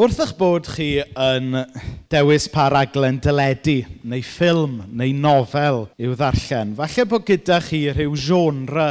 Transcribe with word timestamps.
wrth 0.00 0.20
eich 0.24 0.30
bod 0.38 0.64
chi 0.64 1.02
yn 1.04 1.58
dewis 2.08 2.46
pa 2.48 2.70
raglen 2.72 3.18
dyledu, 3.20 3.82
neu 4.08 4.22
ffilm, 4.24 4.78
neu 4.96 5.12
nofel 5.12 5.82
i'w 6.00 6.14
ddarllen, 6.16 6.70
falle 6.78 7.04
bod 7.10 7.26
gyda 7.28 7.58
chi 7.60 7.82
rhyw 7.92 8.14
genre 8.16 8.86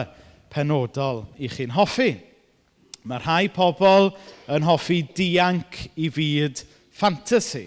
penodol 0.54 1.24
i 1.42 1.50
chi'n 1.50 1.74
hoffi. 1.74 2.12
Mae 3.10 3.24
rhai 3.24 3.48
pobl 3.56 4.12
yn 4.54 4.68
hoffi 4.68 5.00
dianc 5.18 5.80
i 5.98 6.12
fyd 6.14 6.62
ffantasi. 7.00 7.64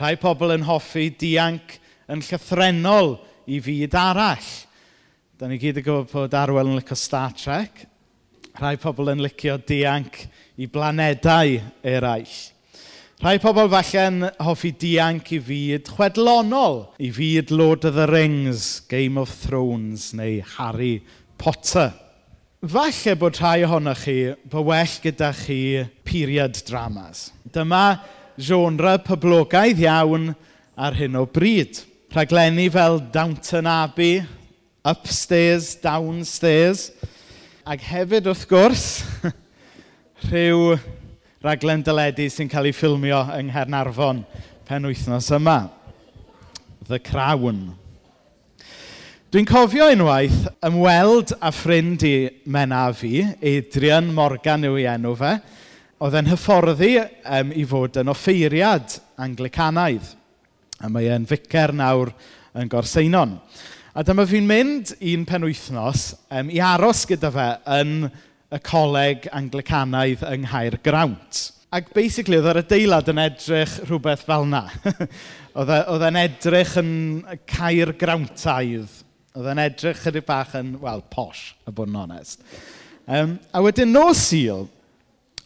Rhai 0.00 0.16
pobl 0.18 0.56
yn 0.56 0.66
hoffi 0.66 1.12
dianc 1.20 1.76
yn 2.10 2.24
llythrenol 2.26 3.14
i 3.46 3.60
fyd 3.62 3.94
arall. 3.94 4.48
Da 5.38 5.46
ni 5.46 5.60
gyd 5.62 5.78
yn 5.78 5.86
gwybod 5.86 6.10
bod 6.10 6.34
Arwel 6.40 6.72
yn 6.72 6.80
licio 6.80 6.98
Star 6.98 7.30
Trek. 7.38 7.84
Rhai 8.58 8.74
pobl 8.82 9.12
yn 9.14 9.22
licio 9.22 9.54
dianc 9.70 10.18
i 10.58 10.66
blanedau 10.66 11.60
eraill. 11.86 12.34
Rhai 13.22 13.38
pobl 13.38 13.68
falle'n 13.70 14.24
hoffi 14.42 14.72
dianc 14.74 15.28
i 15.30 15.36
fyd 15.46 15.86
chwedlonol, 15.94 16.80
i 16.98 17.06
fyd 17.14 17.52
Lord 17.54 17.84
of 17.86 17.94
the 17.94 18.08
Rings, 18.10 18.80
Game 18.90 19.20
of 19.20 19.30
Thrones 19.30 20.08
neu 20.18 20.40
Harry 20.56 21.04
Potter. 21.38 21.92
Falle 22.66 23.12
bod 23.20 23.38
rhai 23.38 23.62
ohonoch 23.62 24.00
chi 24.02 24.16
bod 24.50 24.66
well 24.66 24.96
gyda 25.04 25.28
chi 25.38 25.84
period 26.02 26.58
dramas. 26.66 27.28
Dyma 27.46 28.00
genre 28.34 28.96
poblogaidd 29.06 29.84
iawn 29.84 30.32
ar 30.74 30.98
hyn 30.98 31.20
o 31.20 31.22
bryd. 31.22 31.78
Rhaglenni 32.10 32.66
fel 32.74 32.98
Downton 33.14 33.68
Abbey, 33.70 34.16
Upstairs, 34.82 35.76
Downstairs, 35.78 36.88
ac 37.62 37.86
hefyd 37.86 38.26
wrth 38.34 38.48
gwrs, 38.50 38.88
rhyw 40.26 40.74
raglen 41.42 41.82
dyledu 41.82 42.28
sy'n 42.30 42.50
cael 42.50 42.68
ei 42.70 42.74
ffilmio 42.76 43.18
yng 43.34 43.48
Nghernarfon 43.50 44.20
pen 44.68 44.84
wythnos 44.86 45.30
yma. 45.34 45.56
The 46.86 47.00
Crown. 47.02 47.72
Dwi'n 49.32 49.48
cofio 49.48 49.88
unwaith 49.90 50.44
ymweld 50.62 51.32
a 51.42 51.50
ffrind 51.50 52.04
i 52.06 52.14
mena 52.46 52.84
fi, 52.94 53.24
Adrian 53.42 54.12
Morgan 54.14 54.68
yw 54.68 54.78
ei 54.78 54.86
enw 54.92 55.16
fe, 55.18 55.32
oedd 56.02 56.18
e'n 56.20 56.30
hyfforddi 56.30 56.92
um, 57.00 57.50
i 57.58 57.66
fod 57.66 57.98
yn 58.02 58.12
offeiriad 58.12 58.98
Anglicanaidd. 59.22 60.14
A 60.78 60.90
mae 60.92 61.10
e'n 61.10 61.26
ficer 61.26 61.74
nawr 61.74 62.12
yn 62.54 62.70
Gorseinon. 62.70 63.38
A 63.98 64.06
dyma 64.06 64.28
fi'n 64.30 64.46
mynd 64.46 64.94
un 65.00 65.26
penwythnos 65.26 66.12
um, 66.30 66.54
i 66.54 66.62
aros 66.62 67.02
gyda 67.10 67.34
fe 67.34 67.48
yn 67.80 67.96
y 68.52 68.60
coleg 68.66 69.28
Anglicanaidd 69.32 70.24
yng 70.28 70.46
Nghaer 70.46 70.78
Grawnt. 70.84 71.42
Ac 71.72 71.88
basically, 71.96 72.36
oedd 72.36 72.50
yr 72.50 72.60
adeilad 72.60 73.08
yn 73.08 73.22
edrych 73.22 73.78
rhywbeth 73.86 74.26
fel 74.28 74.48
na. 74.48 74.66
E, 75.52 75.60
oedd 75.60 76.00
e'n 76.06 76.16
edrych 76.16 76.78
yn 76.80 76.92
cair 77.44 77.90
Grawntaidd. 78.00 78.88
Oedd 79.36 79.50
e'n 79.52 79.58
edrych 79.60 79.98
chydig 80.00 80.24
bach 80.24 80.54
yn, 80.56 80.70
wel, 80.80 81.02
posh, 81.12 81.50
y 81.68 81.74
bod 81.76 81.90
yn 81.92 81.98
onest. 82.00 82.40
Um, 83.04 83.34
a 83.52 83.60
wedyn 83.60 83.92
nos 83.92 84.22
syl, 84.30 84.64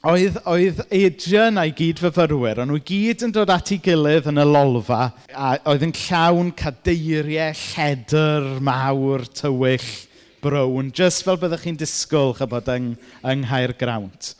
oedd, 0.07 0.39
oedd 0.47 0.85
Adrian 0.95 1.59
a'i 1.59 1.75
gyd 1.75 1.99
fyfyrwyr, 2.05 2.63
ond 2.63 2.71
nhw 2.71 2.79
gyd 2.87 3.27
yn 3.27 3.35
dod 3.35 3.51
at 3.51 3.75
ei 3.75 3.81
gilydd 3.83 4.31
yn 4.31 4.39
y 4.43 4.47
lolfa, 4.47 5.09
a 5.35 5.57
oedd 5.73 5.89
yn 5.89 5.95
llawn 6.05 6.55
cadeiriau, 6.55 7.51
lledr, 7.65 8.47
mawr, 8.71 9.27
tywyll, 9.43 9.91
brown, 10.43 10.91
just 10.93 11.25
fel 11.27 11.39
byddwch 11.41 11.65
chi'n 11.67 11.79
disgwyl 11.81 12.35
chybod 12.39 12.71
yng, 12.75 12.93
yng 13.23 13.45
Nghaer 13.45 13.75
Grawnt. 13.79 14.35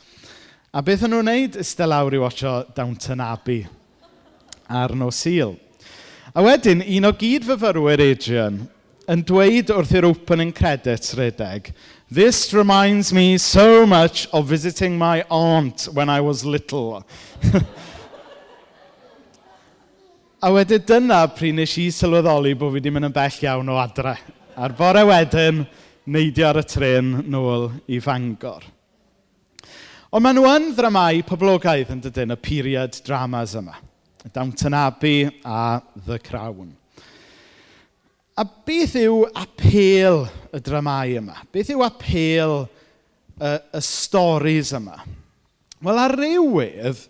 A 0.73 0.83
beth 0.85 1.05
yn 1.07 1.15
nhw'n 1.15 1.25
wneud? 1.25 1.59
Ysda 1.61 1.87
lawr 1.89 2.15
i 2.17 2.21
watcho 2.21 2.59
Downton 2.75 3.23
Abbey 3.23 3.63
ar 4.69 4.93
nos 4.95 5.21
sil. 5.23 5.55
A 6.35 6.43
wedyn, 6.43 6.83
un 6.83 7.07
o 7.07 7.13
gyd 7.17 7.47
fyfyrwyr 7.47 8.03
Adrian 8.03 8.65
yn 9.07 9.23
dweud 9.23 9.71
wrth 9.71 9.93
i'r 9.95 10.09
opening 10.09 10.51
credits 10.51 11.15
redeg, 11.15 11.71
This 12.09 12.53
reminds 12.53 13.11
me 13.11 13.37
so 13.37 13.85
much 13.85 14.27
of 14.31 14.47
visiting 14.47 14.97
my 14.97 15.25
aunt 15.29 15.89
when 15.91 16.09
I 16.09 16.21
was 16.21 16.45
little. 16.45 17.05
a 20.41 20.51
wedyn 20.53 20.85
dyna 20.87 21.25
pryd 21.35 21.57
nes 21.57 21.73
i 21.81 21.89
sylweddoli 21.91 22.53
bod 22.55 22.71
fi 22.71 22.79
wedi 22.79 22.93
mynd 22.95 23.09
yn 23.09 23.15
bell 23.15 23.41
iawn 23.43 23.73
o 23.73 23.75
adre. 23.81 24.13
A'r 24.55 24.75
bore 24.77 25.03
wedyn, 25.09 25.65
neidio 26.07 26.47
ar 26.47 26.61
y 26.61 26.65
tren 26.67 27.11
nôl 27.27 27.67
i 27.91 27.99
Fangor. 28.03 28.63
Ond 30.07 30.23
maen 30.23 30.37
nhw 30.39 30.47
yn 30.47 30.69
ddramau 30.71 31.19
poblogaidd 31.27 31.91
yn 31.91 32.01
dydyn, 32.05 32.31
y 32.31 32.39
period 32.39 32.95
dramas 33.03 33.57
yma. 33.59 33.75
Downton 34.31 34.75
Abbey 34.75 35.27
a 35.43 35.81
The 36.05 36.19
Crown. 36.23 36.71
A 38.37 38.45
beth 38.45 38.95
yw 38.99 39.25
apel 39.35 40.23
y 40.55 40.61
dramau 40.63 41.11
yma? 41.19 41.41
Beth 41.51 41.71
yw 41.73 41.83
apel 41.83 42.55
y, 42.63 43.51
y 43.51 43.83
storys 43.83 44.71
yma? 44.77 45.01
Wel, 45.83 46.01
ar 46.01 46.15
rywydd, 46.15 47.03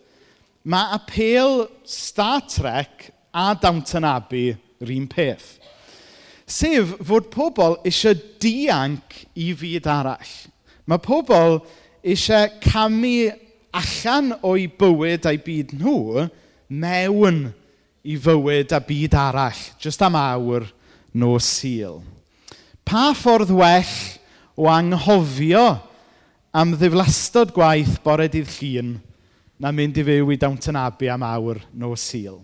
mae 0.68 0.98
apel 0.98 1.68
Star 1.88 2.42
Trek 2.50 3.12
a 3.30 3.52
Downton 3.62 4.08
Abbey 4.10 4.56
yr 4.82 4.94
un 4.98 5.06
peth. 5.12 5.58
Sef 6.48 6.94
fod 7.04 7.28
pobl 7.34 7.76
eisiau 7.86 8.16
dianc 8.40 9.18
i 9.36 9.52
fyd 9.58 9.88
arall. 9.92 10.34
Mae 10.88 11.02
pobl 11.04 11.60
eisiau 12.08 12.48
camu 12.64 13.28
allan 13.76 14.32
o'i 14.48 14.70
bywyd 14.80 15.28
a'i 15.28 15.42
byd 15.44 15.74
nhw 15.76 16.28
mewn 16.72 17.50
i 18.08 18.16
fywyd 18.16 18.72
a 18.72 18.80
byd 18.80 19.18
arall, 19.20 19.60
jyst 19.82 20.04
am 20.08 20.16
awr 20.16 20.70
no 21.14 21.36
sil. 21.44 22.00
Pa 22.88 23.12
ffordd 23.12 23.52
well 23.52 23.98
o 24.56 24.70
anghofio 24.72 25.66
am 26.56 26.72
ddiflastod 26.80 27.52
gwaith 27.56 28.00
bore 28.06 28.30
dydd 28.32 28.54
llun 28.62 28.96
na 29.60 29.74
mynd 29.76 30.00
i 30.00 30.06
fyw 30.08 30.32
i 30.32 30.40
Downton 30.40 30.80
Abbey 30.80 31.12
am 31.12 31.26
awr 31.28 31.60
no 31.76 31.92
sil? 32.00 32.40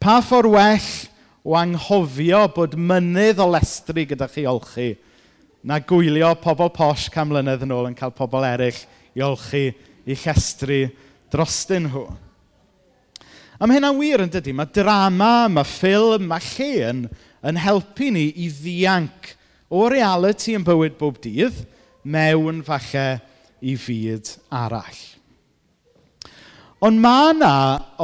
Pa 0.00 0.22
ffordd 0.24 0.54
well 0.56 0.90
o 1.48 1.56
anghofio 1.56 2.42
bod 2.52 2.76
mynydd 2.76 3.40
o 3.40 3.46
lestri 3.48 4.04
gyda 4.10 4.28
chi 4.28 4.44
olchi 4.48 4.90
na 5.64 5.78
gwylio 5.80 6.34
pobl 6.42 6.68
posh 6.74 7.08
cam 7.12 7.30
mlynedd 7.32 7.64
yn 7.64 7.72
ôl 7.72 7.88
yn 7.88 7.96
cael 7.96 8.12
pobl 8.16 8.44
eraill 8.44 8.82
i 9.16 9.24
olchi 9.24 9.70
i 10.08 10.16
llestri 10.16 10.82
drostyn 11.32 11.88
nhw. 11.88 12.04
A 13.58 13.66
mae 13.66 13.78
hynna'n 13.78 13.96
wir 13.98 14.22
yn 14.22 14.30
dydy. 14.30 14.52
Mae 14.54 14.70
drama, 14.70 15.48
mae 15.50 15.66
ffilm, 15.66 16.28
mae 16.30 16.44
llun 16.52 17.06
yn 17.48 17.58
helpu 17.64 18.12
ni 18.14 18.28
i 18.44 18.52
ddianc 18.52 19.32
o 19.72 19.88
reality 19.90 20.54
yn 20.56 20.66
bywyd 20.66 21.00
bob 21.00 21.18
dydd 21.24 21.64
mewn 22.04 22.62
falle 22.66 23.08
i 23.64 23.74
fyd 23.80 24.36
arall. 24.54 25.02
Ond 26.84 27.02
mae 27.02 27.32
yna 27.32 27.54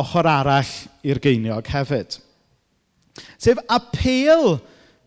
ochr 0.01 0.27
arall 0.27 0.77
i'r 1.07 1.21
geiniog 1.23 1.69
hefyd. 1.71 2.24
Sef 3.39 3.61
apel 3.69 4.59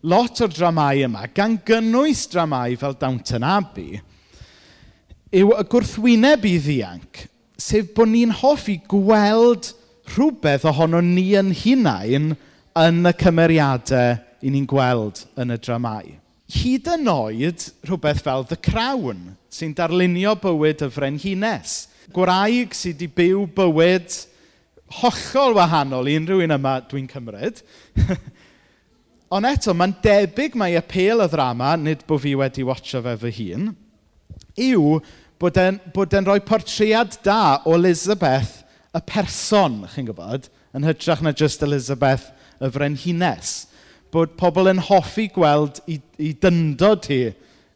lot 0.08 0.40
o'r 0.44 0.52
dramau 0.54 1.02
yma, 1.08 1.26
gan 1.34 1.58
gynnwys 1.66 2.26
dramau 2.32 2.76
fel 2.78 2.94
Downton 3.00 3.46
Abbey, 3.46 3.98
yw 5.34 5.52
y 5.58 5.64
gwrthwyneb 5.68 6.46
i 6.48 6.54
ddianc, 6.62 7.24
sef 7.58 7.90
bod 7.96 8.12
ni'n 8.12 8.32
hoffi 8.38 8.78
gweld 8.88 9.72
rhywbeth 10.14 10.64
ohono 10.70 11.02
ni 11.04 11.32
yn 11.36 11.50
hunain 11.52 12.32
yn 12.78 13.10
y 13.10 13.12
cymeriadau 13.18 14.16
i 14.40 14.54
ni'n 14.54 14.68
gweld 14.70 15.24
yn 15.40 15.52
y 15.52 15.58
dramau. 15.60 16.08
Hyd 16.48 16.88
yn 16.94 17.10
oed 17.12 17.66
rhywbeth 17.84 18.22
fel 18.24 18.46
The 18.48 18.56
Crown, 18.56 19.34
sy'n 19.52 19.74
darlunio 19.76 20.32
bywyd 20.40 20.86
y 20.86 20.88
frenhines. 20.94 21.74
Gwraig 22.14 22.72
sydd 22.72 23.02
wedi 23.02 23.10
byw 23.18 23.44
bywyd 23.58 24.14
hollol 25.00 25.56
wahanol 25.58 26.08
i 26.08 26.16
unrhyw 26.18 26.44
un 26.44 26.56
yma 26.56 26.78
dwi'n 26.88 27.08
cymryd. 27.10 27.62
Ond 29.34 29.44
eto, 29.44 29.74
mae'n 29.76 29.92
debyg 30.04 30.56
mai 30.56 30.72
apel 30.78 31.20
y 31.20 31.28
ddrama, 31.28 31.74
nid 31.76 32.06
bod 32.08 32.22
fi 32.24 32.32
wedi 32.38 32.64
watcho 32.64 33.02
fe 33.04 33.16
fy 33.20 33.32
hun, 33.42 33.72
yw 34.56 34.98
bod 35.38 35.58
e'n, 35.60 35.80
bod 35.94 36.16
en 36.16 36.26
rhoi 36.26 36.40
portread 36.42 37.18
da 37.26 37.58
o 37.68 37.76
Elizabeth 37.76 38.62
y 38.96 39.02
person, 39.04 39.82
chi'n 39.92 40.08
gwybod, 40.08 40.48
yn 40.76 40.86
hytrach 40.88 41.20
na 41.22 41.34
just 41.36 41.62
Elizabeth 41.62 42.30
y 42.58 42.70
frenhines. 42.72 43.66
Bod 44.12 44.38
pobl 44.40 44.70
yn 44.72 44.80
hoffi 44.88 45.28
gweld 45.34 45.82
i, 45.84 45.98
i 46.16 46.32
dyndod 46.32 47.10
hi, 47.12 47.22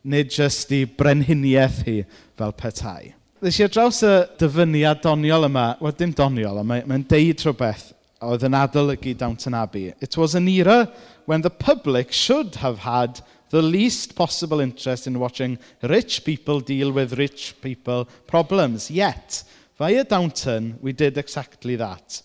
nid 0.03 0.32
just 0.32 0.73
i 0.75 0.87
brenhiniaeth 0.88 1.82
hi 1.87 1.99
fel 2.41 2.56
petai. 2.56 3.12
Ddys 3.42 3.56
i 3.58 3.64
ar 3.66 3.70
draws 3.74 3.96
y 4.06 4.10
dyfyniad 4.38 5.00
doniol 5.02 5.48
yma, 5.48 5.64
wel 5.82 5.94
dim 5.98 6.12
doniol, 6.14 6.60
ond 6.60 6.68
mae'n 6.68 6.84
mae 6.86 7.00
deud 7.10 7.40
rhywbeth 7.42 7.88
oedd 8.22 8.44
yn 8.46 8.54
adolygu 8.54 9.16
Downton 9.18 9.56
Abbey. 9.58 9.88
It 9.98 10.14
was 10.14 10.36
an 10.38 10.46
era 10.46 10.84
when 11.26 11.42
the 11.42 11.50
public 11.50 12.12
should 12.14 12.54
have 12.62 12.78
had 12.84 13.18
the 13.50 13.60
least 13.60 14.14
possible 14.14 14.60
interest 14.60 15.08
in 15.08 15.18
watching 15.18 15.58
rich 15.82 16.20
people 16.22 16.60
deal 16.60 16.92
with 16.92 17.18
rich 17.18 17.56
people 17.60 18.06
problems. 18.28 18.92
Yet, 18.92 19.42
via 19.76 20.04
Downton, 20.04 20.78
we 20.80 20.92
did 20.92 21.18
exactly 21.18 21.74
that. 21.82 22.22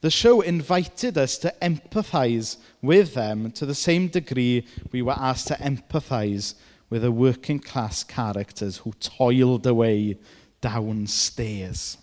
The 0.00 0.10
show 0.10 0.40
invited 0.40 1.16
us 1.16 1.38
to 1.46 1.54
empathize 1.62 2.56
with 2.82 3.14
them 3.14 3.52
to 3.52 3.66
the 3.66 3.74
same 3.76 4.08
degree 4.08 4.66
we 4.90 5.00
were 5.00 5.14
asked 5.16 5.46
to 5.46 5.54
empathize 5.62 6.54
with 6.90 7.02
the 7.02 7.12
working 7.12 7.60
class 7.60 8.02
characters 8.02 8.78
who 8.78 8.90
toiled 8.98 9.64
away 9.64 10.18
downstairs. 10.66 11.96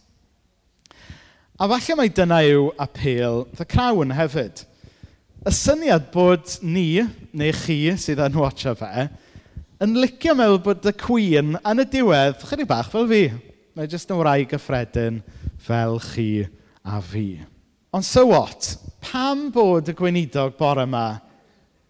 A 1.60 1.68
falle 1.69 1.98
mai 2.00 2.10
dyna 2.10 2.39
yw 2.48 2.71
apel 2.81 3.44
the 3.57 3.65
crown 3.68 4.15
hefyd. 4.15 4.63
Y 5.44 5.51
syniad 5.54 6.07
bod 6.13 6.48
ni, 6.63 7.04
neu 7.36 7.54
chi 7.60 7.77
sydd 8.00 8.24
yn 8.24 8.39
watcha 8.39 8.74
fe, 8.80 9.07
yn 9.83 9.98
licio 10.00 10.36
meddwl 10.39 10.62
bod 10.63 10.88
y 10.88 10.95
cwyn 11.04 11.57
yn 11.60 11.83
y 11.83 11.88
diwedd 11.92 12.42
chydig 12.48 12.69
bach 12.69 12.89
fel 12.94 13.10
fi. 13.12 13.25
Mae 13.75 13.89
jyst 13.89 14.12
yn 14.13 14.21
wraig 14.21 14.48
gyffredin 14.51 15.19
fel 15.68 16.00
chi 16.01 16.45
a 16.86 17.01
fi. 17.04 17.27
Ond 17.94 18.07
so 18.07 18.25
what? 18.31 18.74
Pam 19.04 19.50
bod 19.54 19.92
y 19.92 19.98
gweinidog 19.98 20.56
bore 20.57 20.88
yma 20.88 21.07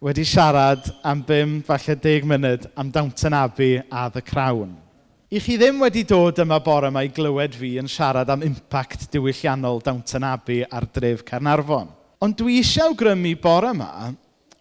wedi 0.04 0.26
siarad 0.28 0.90
am 1.06 1.22
bum, 1.24 1.60
falle 1.64 1.96
deg 1.96 2.26
munud, 2.28 2.66
am 2.76 2.90
Downton 2.92 3.36
Abbey 3.38 3.78
a 3.88 4.10
The 4.12 4.20
Crown? 4.20 4.83
i 5.34 5.40
chi 5.42 5.56
ddim 5.58 5.80
wedi 5.82 6.04
dod 6.06 6.38
yma 6.44 6.60
bore 6.62 6.92
yma 6.92 7.00
i 7.02 7.08
glywed 7.10 7.56
fi 7.58 7.72
yn 7.80 7.88
siarad 7.90 8.28
am 8.30 8.44
impact 8.46 9.08
diwylliannol 9.10 9.80
Downton 9.82 10.22
Abbey 10.28 10.60
ar 10.62 10.84
dref 10.94 11.24
Carnarfon. 11.26 11.88
Ond 12.22 12.36
dwi 12.38 12.60
eisiau 12.60 12.92
awgrymu 12.92 13.32
bore 13.42 13.72
yma 13.74 14.12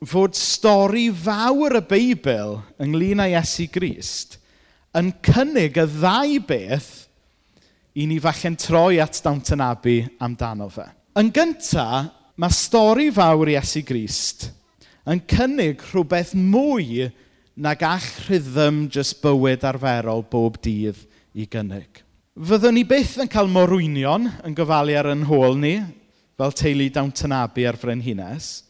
fod 0.09 0.33
stori 0.33 1.11
fawr 1.13 1.77
y 1.77 1.83
Beibl 1.91 2.55
ynglyn 2.81 3.21
â 3.21 3.27
Iesu 3.35 3.67
Grist 3.75 4.39
yn 4.97 5.11
cynnig 5.27 5.77
y 5.77 5.85
ddau 5.93 6.39
beth 6.49 6.89
i 7.93 8.07
ni 8.09 8.17
falle'n 8.23 8.57
troi 8.57 8.97
at 9.03 9.21
Downton 9.21 9.61
Abbey 9.61 10.01
amdano 10.25 10.71
fe. 10.73 10.87
Yn 11.21 11.29
gyntaf, 11.35 12.09
mae 12.41 12.49
stori 12.63 13.11
fawr 13.13 13.53
Iesu 13.53 13.85
Grist 13.85 14.49
yn 15.05 15.21
cynnig 15.29 15.85
rhywbeth 15.91 16.33
mwy 16.33 17.11
na 17.55 17.75
gall 17.77 18.05
rhythm 18.27 18.87
jyst 18.91 19.19
bywyd 19.21 19.65
arferol 19.67 20.23
bob 20.29 20.57
dydd 20.63 21.03
i 21.37 21.45
gynnig. 21.49 22.01
Fyddwn 22.33 22.73
ni 22.79 22.83
byth 22.89 23.19
yn 23.21 23.29
cael 23.29 23.49
morwynion 23.51 24.29
yn 24.41 24.55
gofalu 24.57 24.95
ar 24.97 25.11
yn 25.11 25.25
hôl 25.29 25.57
ni, 25.59 25.75
fel 26.37 26.55
teulu 26.57 26.87
Downton 26.93 27.35
Abbey 27.37 27.67
ar 27.69 27.77
Frenhines, 27.77 28.63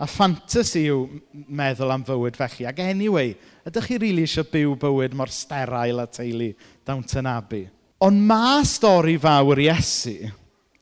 a 0.00 0.06
ffantasi 0.08 0.86
yw 0.88 1.02
meddwl 1.50 1.90
am 1.92 2.04
fywyd 2.06 2.38
felly. 2.38 2.68
Ac 2.70 2.78
anyway, 2.84 3.34
ydych 3.66 3.88
chi 3.90 3.98
rili 3.98 4.06
really 4.12 4.28
eisiau 4.28 4.46
byw 4.52 4.76
bywyd 4.80 5.16
mor 5.18 5.32
sterail 5.34 6.00
a 6.00 6.06
teulu 6.06 6.52
Downton 6.86 7.28
Abbey? 7.28 7.66
Ond 8.00 8.22
mae 8.30 8.62
stori 8.64 9.18
fawr 9.20 9.60
Iesu 9.60 10.30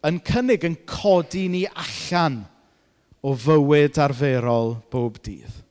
yn 0.06 0.21
cynnig 0.23 0.69
yn 0.69 0.77
codi 0.87 1.49
ni 1.51 1.65
allan 1.67 2.44
o 3.25 3.33
fywyd 3.35 3.99
arferol 4.05 4.77
bob 4.93 5.17
dydd. 5.25 5.65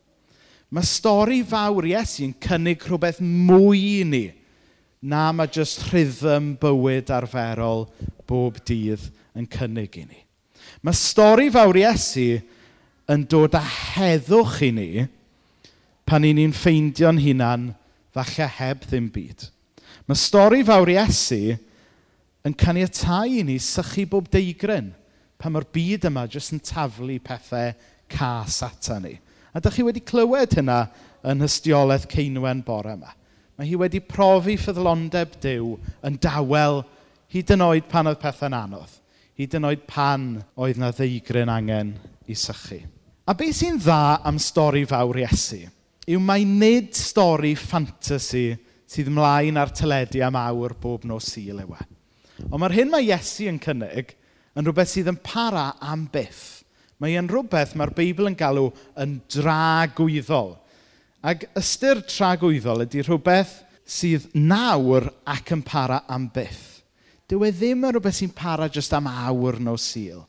Mae 0.73 0.83
stori 0.83 1.43
fawr 1.47 1.85
Iesu'n 1.87 2.33
cynnig 2.43 2.83
rhywbeth 2.83 3.21
mwy 3.23 3.79
i 4.01 4.03
ni 4.07 4.25
na 5.07 5.29
mae 5.31 5.47
jyst 5.53 5.85
rhythm 5.87 6.55
bywyd 6.59 7.11
arferol 7.13 7.85
bob 8.27 8.57
dydd 8.67 9.05
yn 9.37 9.47
cynnig 9.53 9.95
i 10.01 10.03
ni. 10.07 10.19
Mae 10.83 10.97
stori 10.97 11.47
fawr 11.53 11.79
Iesu 11.79 12.41
yn 13.07 13.23
dod 13.31 13.55
â 13.55 13.61
heddwch 13.63 14.59
i 14.67 14.71
ni 14.75 14.89
pan 16.07 16.25
i 16.27 16.33
ni'n 16.35 16.55
ffeindio'n 16.55 17.21
hunan 17.23 17.69
falle 18.15 18.47
heb 18.57 18.83
ddim 18.87 19.07
byd. 19.13 19.47
Mae 20.07 20.19
stori 20.19 20.65
fawr 20.67 20.91
Iesu 20.97 21.55
yn 22.47 22.55
caniatau 22.57 23.39
i 23.39 23.45
ni 23.47 23.57
sychu 23.63 24.07
bob 24.09 24.27
deigryn 24.33 24.91
pan 25.37 25.53
mae'r 25.53 25.69
byd 25.71 26.09
yma 26.09 26.25
jyst 26.31 26.55
yn 26.55 26.63
taflu 26.63 27.19
pethau 27.23 27.71
cas 28.11 28.59
ata 28.65 28.99
ni. 29.03 29.15
A 29.57 29.59
dach 29.59 29.73
chi 29.73 29.81
wedi 29.81 30.03
clywed 30.05 30.53
hynna 30.53 30.83
yn 31.25 31.39
Hystiolaeth 31.41 32.03
Ceinwen 32.11 32.59
bore 32.61 32.91
yma. 32.93 33.09
Mae 33.57 33.65
hi 33.65 33.77
wedi 33.81 33.97
profi 34.05 34.53
ffyddlondeb 34.61 35.31
Dyw 35.41 35.71
yn 36.05 36.19
dawel 36.21 36.83
hyd 37.33 37.53
yn 37.55 37.63
oed 37.65 37.87
pan 37.89 38.05
oedd 38.11 38.19
pethau'n 38.21 38.53
anodd. 38.53 38.91
Hyd 39.33 39.55
yn 39.57 39.65
oed 39.65 39.87
pan 39.89 40.27
oedd 40.61 40.77
na 40.77 40.91
ddeigryn 40.93 41.49
angen 41.49 41.95
i 42.29 42.37
sychu. 42.37 42.83
A 43.25 43.33
beth 43.33 43.57
sy'n 43.57 43.79
dda 43.81 44.19
am 44.29 44.37
stori 44.37 44.83
fawr 44.85 45.23
Iesu 45.23 45.63
yw 46.07 46.21
mai 46.21 46.45
nid 46.45 46.93
stori 46.95 47.55
ffantasi 47.57 48.45
sydd 48.87 49.09
ymlaen 49.09 49.57
ar 49.57 49.73
teledu 49.73 50.21
am 50.23 50.37
awr 50.37 50.77
bob 50.77 51.09
nos 51.09 51.31
sul 51.33 51.65
yw 51.65 51.73
e. 51.73 51.89
Ond 52.45 52.61
mae'r 52.61 52.77
hyn 52.77 52.93
mae 52.93 53.09
Iesu 53.09 53.49
yn 53.49 53.57
cynnig 53.63 54.13
yn 54.53 54.69
rhywbeth 54.69 54.93
sydd 54.93 55.09
yn 55.15 55.17
para 55.25 55.71
am 55.81 56.05
byth 56.13 56.56
Mae 57.01 57.17
e'n 57.19 57.29
rhywbeth 57.29 57.75
mae'r 57.77 57.93
Beibl 57.97 58.29
yn 58.29 58.37
galw 58.37 58.71
yn 58.97 59.19
dragwyddol. 59.29 60.55
Ac 61.27 61.45
ystyr 61.59 62.01
tragwyddol 62.09 62.85
ydy 62.87 63.03
rhywbeth 63.05 63.59
sydd 63.87 64.25
nawr 64.33 65.07
ac 65.29 65.53
yn 65.55 65.61
para 65.65 66.01
am 66.11 66.27
byth. 66.33 66.81
Dyw 67.27 67.45
e 67.45 67.51
ddim 67.53 67.85
yn 67.85 67.93
rhywbeth 67.93 68.17
sy'n 68.17 68.33
para 68.35 68.69
jyst 68.71 68.95
am 68.97 69.09
awr 69.11 69.59
no 69.63 69.75
sil. 69.79 70.25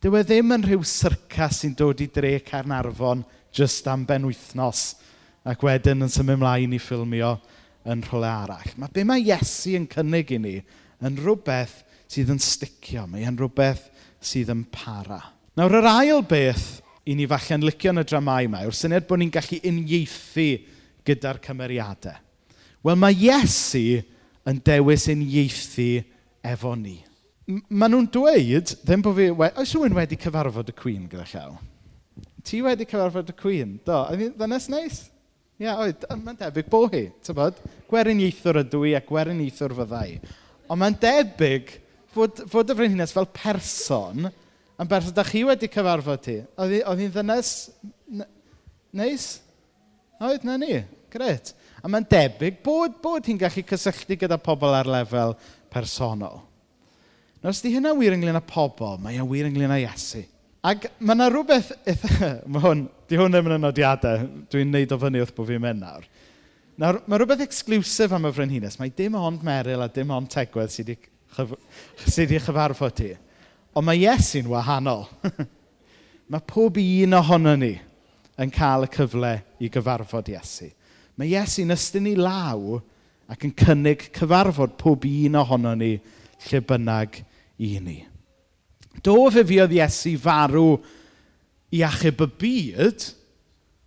Dyw 0.00 0.18
e 0.18 0.24
ddim 0.24 0.54
yn 0.56 0.66
rhyw 0.66 0.84
syrcas 0.88 1.62
sy'n 1.62 1.76
dod 1.78 2.02
i 2.02 2.08
dre 2.12 2.38
Carnarfon 2.44 3.22
jyst 3.56 3.88
am 3.92 4.06
benwythnos 4.08 4.84
ac 5.50 5.62
wedyn 5.64 6.06
yn 6.06 6.12
symud 6.12 6.38
ymlaen 6.38 6.76
i 6.76 6.80
ffilmio 6.80 7.34
yn 7.88 8.02
rhywle 8.04 8.28
arall. 8.28 8.76
Mae 8.80 8.92
be 8.94 9.04
mae 9.08 9.22
Iesu 9.24 9.76
yn 9.78 9.88
cynnig 9.92 10.32
i 10.34 10.40
ni 10.40 10.56
yn 11.04 11.20
rhywbeth 11.20 11.82
sydd 12.10 12.32
yn 12.34 12.40
sticio, 12.42 13.06
mae 13.06 13.28
yn 13.28 13.38
rhywbeth 13.38 13.86
sydd 14.20 14.50
yn 14.52 14.66
para. 14.72 15.20
Nawr 15.58 15.80
yr 15.80 15.88
ail 15.90 16.20
beth 16.30 16.78
i 17.10 17.16
ni 17.18 17.26
falle'n 17.30 17.64
licio 17.66 17.90
yn 17.90 18.02
y 18.02 18.06
dramau 18.06 18.46
yma 18.46 18.62
yw'r 18.62 18.76
syniad 18.76 19.06
bod 19.08 19.18
ni'n 19.18 19.32
gallu 19.34 19.58
unieithu 19.66 20.46
gyda'r 21.08 21.40
cymeriadau. 21.42 22.18
Wel 22.86 22.98
mae 23.00 23.16
Iesu 23.18 24.00
yn 24.46 24.60
dewis 24.64 25.08
unieithu 25.10 25.88
efo 26.46 26.74
ni. 26.78 27.00
M 27.50 27.58
maen 27.66 27.96
nhw'n 27.96 28.06
dweud, 28.14 28.76
ddim 28.84 29.02
bod 29.02 29.16
fi... 29.18 29.26
We 29.34 29.48
Oes 29.58 29.74
rhywun 29.74 29.96
wedi 29.98 30.18
cyfarfod 30.22 30.70
y 30.70 30.74
Cwyn 30.78 31.08
gyda 31.10 31.26
llaw? 31.32 31.56
Ti 32.46 32.60
wedi 32.62 32.86
cyfarfod 32.88 33.32
y 33.32 33.36
Cwyn? 33.40 33.72
Do, 33.84 34.04
I 34.06 34.30
ddynes 34.30 34.68
neis? 34.70 35.00
Ie, 35.58 35.66
yeah, 35.66 35.82
oed, 35.82 36.06
mae'n 36.14 36.38
debyg 36.38 36.70
bo 36.70 36.86
hi, 36.92 37.08
tybod? 37.26 37.58
Gwerin 37.90 38.22
eithwr 38.24 38.62
ydw 38.62 38.84
i 38.88 38.94
a 38.96 39.02
gwerin 39.04 39.42
eithwr 39.44 39.74
fyddai. 39.82 40.20
Ond 40.70 40.80
mae'n 40.80 40.96
debyg 41.02 41.74
fod, 42.14 42.46
fod 42.48 42.70
y 42.70 42.78
frenhines 42.78 43.12
fel 43.16 43.28
person 43.34 44.30
Yn 44.80 44.88
berson, 44.88 45.12
da 45.12 45.24
chi 45.26 45.42
wedi 45.44 45.68
cyfarfod 45.68 46.22
ti. 46.24 46.38
Oedd 46.56 47.02
hi'n 47.02 47.12
ddynes 47.12 47.50
neis? 48.96 49.26
Oedd, 50.20 50.46
na 50.48 50.56
ni. 50.60 50.78
Gret. 51.12 51.52
A 51.82 51.88
mae'n 51.88 52.06
debyg 52.08 52.60
bod, 52.64 52.96
bod 53.02 53.28
hi'n 53.28 53.40
gallu 53.40 53.64
cysylltu 53.66 54.16
gyda 54.20 54.38
pobl 54.40 54.72
ar 54.76 54.88
lefel 54.88 55.34
personol. 55.72 56.40
Nawr, 57.40 57.54
os 57.54 57.62
di 57.64 57.72
hynna 57.72 57.92
wir 57.96 58.16
ynglyn 58.16 58.36
â 58.36 58.42
pobl, 58.44 58.98
mae 59.00 59.16
e'n 59.16 59.28
wir 59.28 59.48
ynglyn 59.48 59.72
â 59.72 59.80
Iesu. 59.82 60.22
Ac 60.64 60.90
mae 61.00 61.16
yna 61.16 61.30
rhywbeth... 61.32 61.70
mae 62.52 62.64
hwn, 62.64 62.84
di 63.08 63.16
hwn 63.20 63.32
ddim 63.32 63.48
yn 63.48 63.64
nodiadau. 63.64 64.26
dwi'n 64.52 64.72
neud 64.74 64.92
o 64.92 65.00
fyny 65.00 65.22
wrth 65.22 65.32
bod 65.36 65.48
fi'n 65.48 65.62
mynd 65.64 65.80
nawr. 65.80 66.04
Nawr, 66.80 67.00
mae 67.08 67.20
rhywbeth 67.20 67.46
exclusif 67.46 68.12
am 68.16 68.28
y 68.28 68.32
frenhines. 68.36 68.76
Mae 68.80 68.92
dim 68.96 69.16
ond 69.16 69.44
Meryl 69.44 69.84
a 69.84 69.88
dim 69.92 70.12
ond 70.16 70.28
Tegwedd 70.32 70.72
sydd 70.72 70.92
wedi 70.92 71.10
chyf... 71.36 71.56
sy 72.04 72.28
chyfarfod 72.28 72.96
ti. 73.00 73.14
Ond 73.76 73.86
mae 73.86 74.02
Iesu'n 74.02 74.48
wahanol. 74.50 75.06
mae 76.30 76.42
pob 76.46 76.78
un 76.82 77.16
ohono 77.18 77.54
ni 77.58 77.74
yn 78.40 78.52
cael 78.54 78.86
y 78.86 78.90
cyfle 78.94 79.34
i 79.62 79.70
gyfarfod 79.72 80.30
Iesu. 80.32 80.70
Mae 81.18 81.30
Iesu'n 81.34 81.74
ystyn 81.74 82.06
ni 82.08 82.16
law 82.18 82.80
ac 83.30 83.44
yn 83.46 83.54
cynnig 83.54 84.08
cyfarfod 84.16 84.74
pob 84.80 85.06
un 85.06 85.38
ohono 85.38 85.76
ni 85.78 85.92
lle 86.48 86.62
bynnag 86.66 87.20
i 87.62 87.76
ni. 87.82 87.98
Do 89.04 89.28
fe 89.30 89.44
fiodd 89.46 89.74
Iesu 89.76 90.16
farw 90.18 90.74
i 91.70 91.84
achub 91.86 92.24
y 92.26 92.30
byd, 92.40 93.06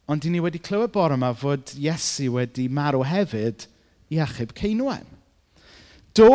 ond 0.08 0.24
i 0.24 0.32
ni 0.32 0.40
wedi 0.44 0.62
clywed 0.64 0.94
bore 0.96 1.18
yma 1.18 1.34
fod 1.36 1.74
Iesu 1.76 2.30
wedi 2.38 2.70
marw 2.72 3.04
hefyd 3.08 3.68
i 4.14 4.22
achub 4.24 4.56
Ceinwen. 4.56 5.04
Do 6.16 6.32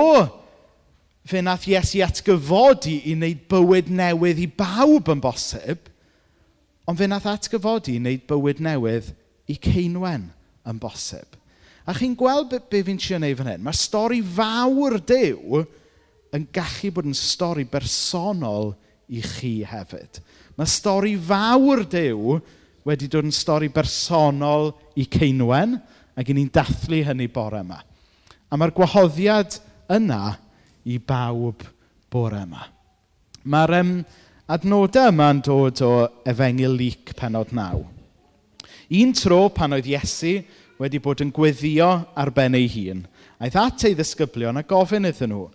fe 1.28 1.42
nath 1.44 1.66
Iesu 1.68 2.00
atgyfodi 2.04 2.98
i 3.10 3.14
wneud 3.16 3.44
bywyd 3.50 3.90
newydd 3.92 4.40
i 4.40 4.48
bawb 4.48 5.10
yn 5.12 5.22
bosib, 5.22 5.90
ond 6.88 7.00
fe 7.00 7.08
nath 7.10 7.28
atgyfodi 7.28 7.98
i 7.98 8.02
wneud 8.02 8.24
bywyd 8.30 8.62
newydd 8.64 9.12
i 9.48 9.58
ceinwen 9.60 10.30
yn 10.68 10.80
bosib. 10.80 11.36
A 11.88 11.94
chi'n 11.96 12.16
gweld 12.18 12.50
be, 12.52 12.60
be 12.60 12.82
fi'n 12.84 13.00
trio 13.00 13.20
wneud 13.20 13.38
fan 13.38 13.52
hyn? 13.52 13.64
Mae'r 13.64 13.76
stori 13.76 14.22
fawr 14.24 14.98
dew 15.08 15.62
yn 16.36 16.44
gallu 16.52 16.92
bod 16.92 17.08
yn 17.08 17.16
stori 17.16 17.64
bersonol 17.68 18.74
i 19.08 19.22
chi 19.24 19.52
hefyd. 19.68 20.20
Mae 20.58 20.68
stori 20.68 21.14
fawr 21.16 21.84
Dyw 21.88 22.38
wedi 22.88 23.08
dod 23.10 23.28
yn 23.28 23.34
stori 23.34 23.68
bersonol 23.72 24.72
i 24.98 25.06
Ceinwen, 25.10 25.76
ac 26.18 26.28
i 26.28 26.34
ni'n 26.34 26.50
dathlu 26.52 27.02
hynny 27.06 27.28
bore 27.30 27.60
yma. 27.62 27.78
A 28.48 28.58
mae'r 28.58 28.74
gwahoddiad 28.74 29.58
yna 29.92 30.34
i 30.88 30.98
bawb 30.98 31.64
bore 32.10 32.40
yma. 32.44 32.64
Mae'r 33.48 33.74
um, 33.78 33.92
adnodau 34.48 35.12
yma'n 35.12 35.42
dod 35.44 35.82
o 35.84 35.92
Efengil 36.28 36.76
Lyc 36.78 37.14
penod 37.18 37.52
naw. 37.56 37.82
Un 38.98 39.12
tro 39.12 39.42
pan 39.52 39.76
oedd 39.76 39.88
Iesu 39.88 40.38
wedi 40.80 41.00
bod 41.02 41.20
yn 41.24 41.32
gweddio 41.34 41.88
ar 42.16 42.30
ben 42.34 42.56
ei 42.56 42.68
hun, 42.72 43.02
aeth 43.42 43.58
at 43.60 43.84
ei 43.88 43.96
ddisgyblion 43.98 44.60
a 44.60 44.64
gofyn 44.64 45.08
iddyn 45.10 45.34
nhw, 45.34 45.48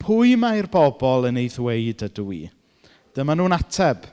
pwy 0.00 0.36
mae'r 0.40 0.70
bobl 0.72 1.28
yn 1.28 1.40
ei 1.42 1.50
ddweud 1.52 2.06
ydw 2.06 2.26
i? 2.38 2.42
Dyma 3.16 3.36
nhw'n 3.36 3.56
ateb. 3.58 4.06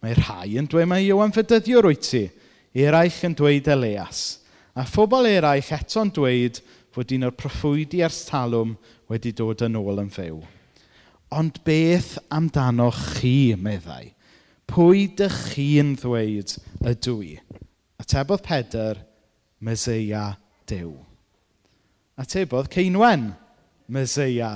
Mae 0.00 0.14
rhai 0.16 0.56
yn 0.60 0.68
dweud 0.70 0.88
mae 0.88 1.04
Iwan 1.08 1.32
Fydyddiwr 1.34 1.88
wyt 1.90 2.08
ti, 2.08 2.22
eraill 2.76 3.22
yn 3.26 3.36
dweud 3.36 3.68
Elias, 3.72 4.22
a 4.76 4.84
phobl 4.88 5.28
eraill 5.28 5.72
eto'n 5.76 6.12
dweud 6.14 6.60
fod 6.96 7.12
un 7.12 7.26
o'r 7.28 7.34
proffwydi 7.36 8.00
ers 8.06 8.22
talwm 8.24 8.70
wedi 9.12 9.34
dod 9.36 9.60
yn 9.66 9.76
ôl 9.76 10.00
yn 10.00 10.08
fyw. 10.12 10.38
Ond 11.36 11.58
beth 11.66 12.14
amdanoch 12.32 13.18
chi, 13.18 13.52
meddai? 13.60 14.14
Pwy 14.66 15.04
dych 15.18 15.36
chi'n 15.52 15.92
ddweud 16.00 16.54
ydw 16.88 17.16
i? 17.26 17.34
Atebodd 18.00 18.40
Pedr, 18.46 19.02
Meseia 19.60 20.30
Dyw. 20.70 20.94
Atebodd 22.16 22.72
Ceinwen, 22.72 23.28
Meseia 23.92 24.54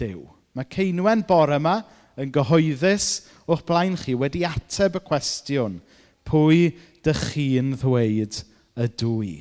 Dyw. 0.00 0.24
Mae 0.56 0.72
Ceinwen 0.72 1.26
bore 1.28 1.60
yma 1.60 1.82
yn 2.16 2.32
gyhoeddus 2.32 3.12
o'ch 3.44 3.66
blaen 3.68 4.00
chi 4.00 4.16
wedi 4.16 4.46
ateb 4.48 4.96
y 4.96 5.04
cwestiwn, 5.04 5.80
pwy 6.24 6.70
dych 7.04 7.24
chi'n 7.34 7.74
ddweud 7.76 8.40
ydw 8.80 9.16
i? 9.28 9.38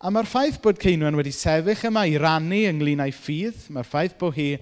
A 0.00 0.08
mae'r 0.08 0.24
ffaith 0.24 0.54
bod 0.64 0.78
Ceinwen 0.80 1.16
wedi 1.18 1.28
sefyll 1.36 1.82
yma 1.90 2.06
i 2.08 2.14
rannu 2.16 2.56
ynglyn 2.70 3.02
â'i 3.04 3.10
ffydd, 3.12 3.66
mae'r 3.68 3.84
ffaith 3.84 4.14
bod 4.16 4.32
hi 4.32 4.54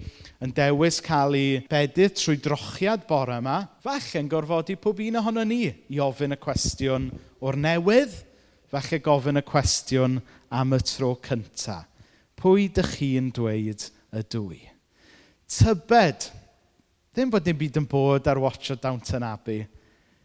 yn 0.43 0.51
dewis 0.51 0.97
cael 1.07 1.37
ei 1.39 1.61
bedydd 1.71 2.17
trwy 2.19 2.41
drochiad 2.43 3.05
bore 3.07 3.37
yma, 3.39 3.61
falle'n 3.85 4.31
gorfodi 4.33 4.75
pob 4.83 4.99
un 5.05 5.21
ohono 5.21 5.45
ni 5.47 5.61
i 5.71 6.01
ofyn 6.03 6.35
y 6.35 6.39
cwestiwn 6.43 7.07
o'r 7.39 7.59
newydd, 7.69 8.17
falle 8.67 8.99
gofyn 9.05 9.39
y 9.39 9.45
cwestiwn 9.47 10.19
am 10.59 10.75
y 10.75 10.81
tro 10.91 11.13
cyntaf. 11.29 11.87
Pwy 12.39 12.67
dych 12.75 12.91
chi'n 12.97 13.31
dweud 13.39 13.87
ydw 14.19 14.43
i? 14.59 14.61
Tybed, 15.55 16.29
ddim 17.15 17.31
bod 17.31 17.47
dim 17.47 17.63
byd 17.63 17.79
yn 17.85 17.89
bod 17.95 18.27
ar 18.27 18.43
watch 18.43 18.75
o 18.75 18.79
Downton 18.83 19.31
Abbey, 19.31 19.63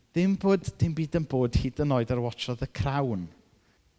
ddim 0.09 0.33
bod 0.41 0.73
dim 0.81 0.97
byd 0.97 1.21
yn 1.21 1.29
bod 1.29 1.61
hyd 1.61 1.85
yn 1.85 1.97
oed 1.99 2.17
ar 2.17 2.25
watch 2.25 2.49
o 2.49 2.57
The 2.57 2.73
Crown– 2.73 3.29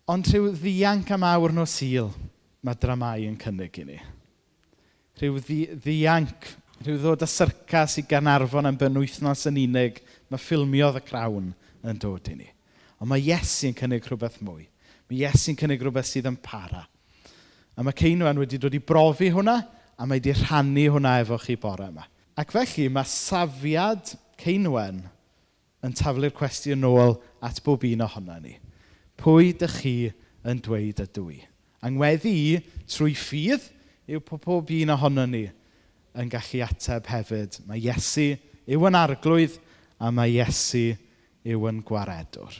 Ond 0.04 0.26
rhyw 0.28 0.50
ddianc 0.52 1.08
am 1.14 1.22
awr 1.24 1.52
nos 1.56 1.78
sul, 1.78 2.10
mae 2.60 2.76
dramau 2.76 3.22
yn 3.24 3.38
cynnig 3.40 3.78
i 3.80 3.84
ni. 3.88 3.94
Rhyw 5.16 5.38
ddi 5.40 5.60
ddianc, 5.80 6.48
rhyw 6.82 6.98
ddod 7.00 7.22
â 7.24 7.28
syrcas 7.30 7.94
i 8.02 8.04
Ganarfon 8.10 8.68
yn 8.68 8.76
benwythnos 8.76 9.46
yn 9.48 9.62
unig, 9.62 10.02
mae 10.28 10.42
ffilmiodd 10.42 10.98
y 11.00 11.02
crawn 11.06 11.46
yn 11.88 12.00
dod 12.02 12.28
i 12.28 12.36
ni. 12.36 12.50
Ond 13.00 13.08
mae 13.08 13.24
Iesu'n 13.24 13.72
cynnig 13.78 14.04
rhywbeth 14.04 14.36
mwy. 14.44 14.66
Mae 15.08 15.22
Iesu'n 15.22 15.56
cynnig 15.62 15.80
rhywbeth 15.80 16.10
sydd 16.10 16.28
yn 16.28 16.36
para. 16.36 16.84
A 17.72 17.80
mae 17.80 17.96
Ceinwen 17.96 18.42
wedi 18.42 18.60
dod 18.60 18.76
i 18.76 18.82
brofi 18.84 19.30
hwnna, 19.32 19.56
a 19.96 20.04
mae 20.04 20.20
wedi 20.20 20.36
rhannu 20.36 20.84
hwnna 20.98 21.14
efo 21.22 21.40
chi 21.40 21.56
bore 21.56 21.88
yma. 21.88 22.04
Ac 22.36 22.52
felly 22.52 22.90
mae 22.92 23.08
safiad 23.08 24.12
Ceinwen 24.44 25.00
yn 25.80 25.96
taflu'r 25.96 26.36
cwestiwn 26.36 26.84
nôl 26.84 27.16
at 27.40 27.64
bob 27.64 27.88
un 27.88 28.04
ohono 28.04 28.36
ni. 28.44 28.58
Pwy 29.20 29.52
dych 29.58 29.78
chi 29.82 29.96
yn 30.44 30.60
dweud 30.64 31.02
ydw 31.04 31.28
i? 31.34 31.40
Angweddi 31.84 32.32
i, 32.32 32.60
trwy 32.88 33.14
ffydd, 33.18 33.66
yw 34.08 34.20
pob 34.24 34.70
un 34.72 34.92
ohono 34.94 35.26
ni 35.28 35.44
yn 36.14 36.30
gallu 36.32 36.62
ateb 36.64 37.08
hefyd. 37.10 37.60
Mae 37.68 37.82
Iesu 37.82 38.34
yw 38.64 38.88
yn 38.88 38.98
arglwydd 38.98 39.58
a 39.98 40.10
mae 40.14 40.32
Iesu 40.36 40.94
yw 41.44 41.68
yn 41.70 41.82
gwaredwr. 41.86 42.56